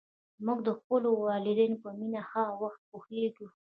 موږ 0.45 0.59
د 0.67 0.69
خپلو 0.79 1.09
والدینو 1.25 1.81
په 1.83 1.89
مینه 1.99 2.21
هغه 2.31 2.53
وخت 2.63 2.81
پوهېږو. 2.89 3.47